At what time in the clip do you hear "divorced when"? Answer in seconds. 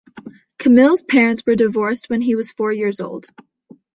1.53-2.21